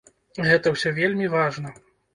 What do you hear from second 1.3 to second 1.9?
важна.